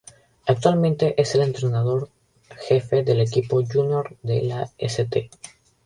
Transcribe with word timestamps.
Actualmente 0.47 1.13
es 1.21 1.35
el 1.35 1.43
entrenador 1.43 2.09
jefe 2.67 3.03
del 3.03 3.21
equipo 3.21 3.63
junior 3.63 4.17
de 4.23 4.41
la 4.41 4.67
St. 4.79 5.29